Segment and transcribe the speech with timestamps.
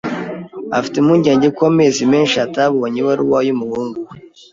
[0.77, 4.15] Afite impungenge kuko amezi menshi atabonye ibaruwa yumuhungu we.